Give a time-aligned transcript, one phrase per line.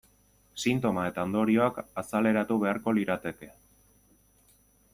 [0.61, 3.51] Sintoma eta ondorioak azaleratu beharko lirateke.